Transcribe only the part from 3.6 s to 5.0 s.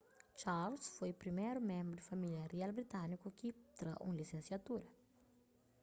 tra un lisensiatura